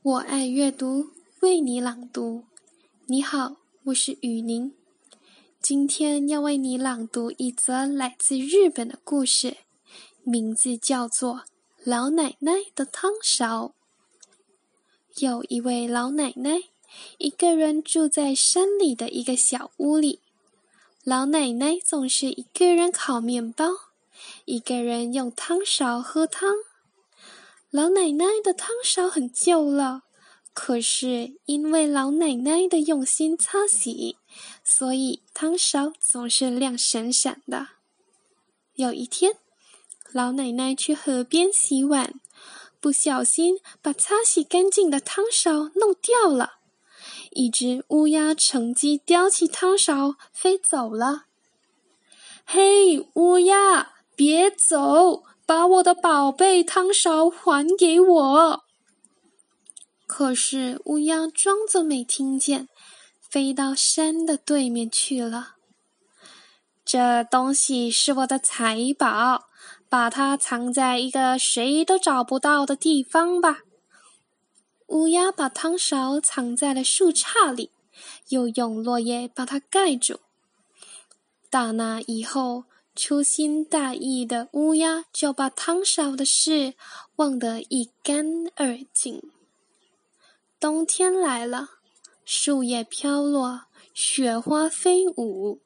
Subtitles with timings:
[0.00, 1.08] 我爱阅读，
[1.40, 2.44] 为你朗读。
[3.06, 3.56] 你好，
[3.86, 4.72] 我是雨宁，
[5.60, 9.56] 今天要为你朗读一则来自日本的故事，
[10.22, 11.34] 名字叫做
[11.82, 13.74] 《老奶奶的汤勺》。
[15.20, 16.62] 有一位老奶奶，
[17.18, 20.20] 一个人住在山里的一个小屋里。
[21.02, 23.66] 老奶奶总是一个人烤面包，
[24.44, 26.48] 一个人用汤勺喝汤。
[27.70, 30.04] 老奶奶的汤勺很旧了，
[30.54, 34.16] 可是因为老奶奶的用心擦洗，
[34.64, 37.68] 所以汤勺总是亮闪闪的。
[38.72, 39.36] 有一天，
[40.12, 42.14] 老奶奶去河边洗碗，
[42.80, 46.60] 不小心把擦洗干净的汤勺弄掉了。
[47.32, 51.26] 一只乌鸦乘机叼起汤勺飞走了。
[52.46, 55.24] 嘿，乌鸦，别走！
[55.48, 58.64] 把我的宝贝汤勺还给我！
[60.06, 62.68] 可是乌鸦装作没听见，
[63.30, 65.54] 飞到山的对面去了。
[66.84, 69.44] 这东西是我的财宝，
[69.88, 73.60] 把它藏在一个谁都找不到的地方吧。
[74.88, 77.70] 乌鸦把汤勺藏在了树杈里，
[78.28, 80.20] 又用落叶把它盖住。
[81.48, 82.64] 打那以后。
[83.00, 86.74] 粗心大意的乌鸦就把汤勺的事
[87.14, 89.22] 忘得一干二净。
[90.58, 91.68] 冬天来了，
[92.24, 95.60] 树叶飘落，雪花飞舞。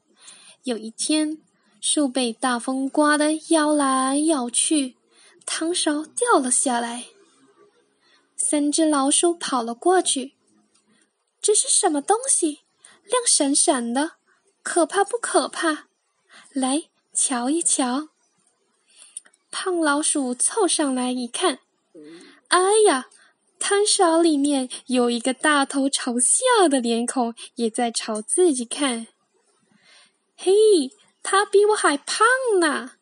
[0.64, 1.38] 有一天，
[1.80, 4.98] 树被大风刮得摇来摇去，
[5.46, 7.06] 汤勺掉了下来。
[8.36, 10.34] 三只老鼠跑了过去
[11.40, 12.60] ：“这是什么东西？
[13.04, 14.16] 亮闪闪的，
[14.62, 15.88] 可怕不可怕？”
[16.52, 16.90] 来。
[17.14, 18.08] 瞧一瞧，
[19.50, 21.58] 胖老鼠凑上来一看，
[22.48, 23.08] 哎呀，
[23.58, 29.08] 汤勺里面有一个大头朝下的脸孔，也在朝自己看。
[30.36, 30.52] 嘿，
[31.22, 32.26] 他比我还胖
[32.58, 32.92] 呢！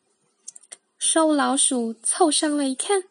[0.98, 3.04] 瘦老鼠凑上来一看，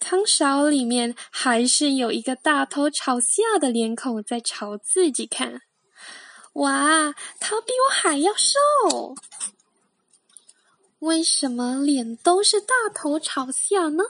[0.00, 5.62] 汤勺里面还是有一个大头朝下的脸孔在朝自己看。
[6.54, 9.14] 哇，他比我还要瘦！
[11.00, 14.02] 为什么脸都是大头朝下呢？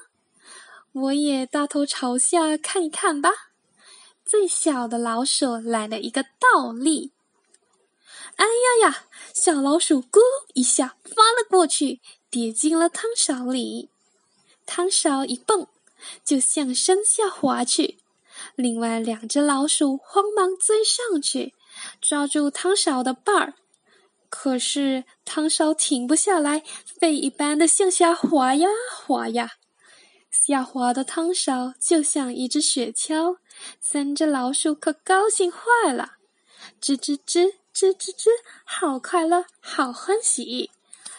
[0.93, 3.31] 我也大头朝下看一看吧。
[4.25, 7.13] 最小的老鼠来了一个倒立，
[8.37, 9.07] 哎呀呀！
[9.35, 10.21] 小老鼠咕
[10.55, 13.91] 一下翻了过去，跌进了汤勺里。
[14.65, 15.67] 汤勺一蹦，
[16.25, 17.99] 就向山下滑去。
[18.55, 21.55] 另外两只老鼠慌忙追上去，
[22.01, 23.55] 抓住汤勺的把儿。
[24.39, 26.63] 可是汤勺停不下来，
[27.01, 29.53] 飞一般的向下滑呀滑呀，
[30.31, 33.39] 下滑的汤勺就像一只雪橇，
[33.81, 36.13] 三只老鼠可高兴坏了，
[36.81, 38.29] 吱吱吱吱吱吱，
[38.65, 40.71] 好快乐，好欢喜！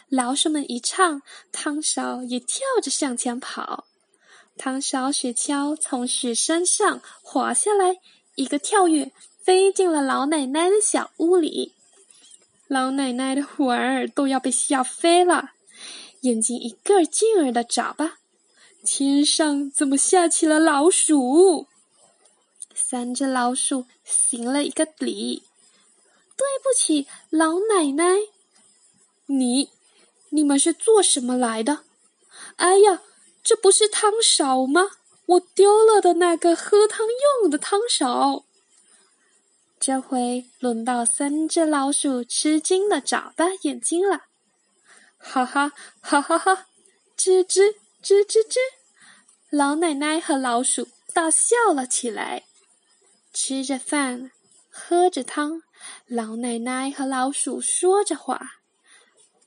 [0.10, 3.88] 老鼠们一唱，汤勺也跳着向前跑。
[4.58, 7.98] 汤勺雪橇从雪山上滑下来，
[8.36, 9.12] 一个跳跃，
[9.44, 11.74] 飞进了老奶奶的小屋里。
[12.68, 15.52] 老奶奶的魂儿都要被吓飞了，
[16.22, 18.18] 眼睛一个劲儿的眨吧。
[18.84, 21.68] 天上怎么下起了老鼠？
[22.76, 25.44] 三只老鼠行了一个礼
[26.36, 28.04] ：“对不起，老奶奶。”
[29.28, 29.70] 你，
[30.30, 31.84] 你们是做什么来的？
[32.58, 33.02] 哎呀，
[33.44, 34.92] 这不是汤勺吗？
[35.26, 37.08] 我丢了的那个喝汤
[37.42, 38.44] 用的汤勺。
[39.80, 44.24] 这回轮到三只老鼠吃惊的眨巴眼睛了，
[45.18, 45.72] 哈哈
[46.02, 46.68] 哈哈哈！
[47.16, 48.58] 吱吱吱吱吱，
[49.50, 52.44] 老奶奶和老鼠大笑了起来。
[53.34, 54.32] 吃着饭，
[54.70, 55.62] 喝着汤，
[56.08, 58.42] 老奶奶和老鼠说着话，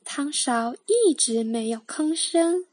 [0.05, 2.67] 汤勺一直没有吭声。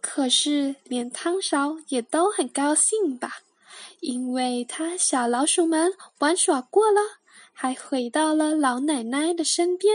[0.00, 3.40] 可是连汤勺也都很高兴吧。
[4.00, 7.00] 因为他小老鼠们玩耍过了，
[7.52, 9.94] 还回到了老奶奶的身边。